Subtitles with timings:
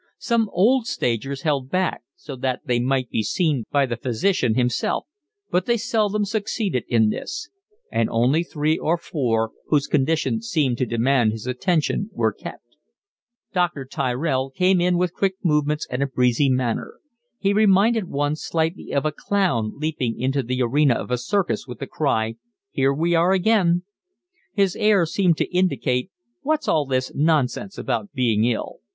[0.17, 5.05] Some old stagers held back so that they might be seen by the physician himself,
[5.51, 7.51] but they seldom succeeded in this;
[7.91, 12.63] and only three or four, whose condition seemed to demand his attention, were kept.
[13.53, 13.85] Dr.
[13.85, 16.95] Tyrell came in with quick movements and a breezy manner.
[17.37, 21.77] He reminded one slightly of a clown leaping into the arena of a circus with
[21.77, 22.37] the cry:
[22.71, 23.83] Here we are again.
[24.51, 26.09] His air seemed to indicate:
[26.41, 28.79] What's all this nonsense about being ill?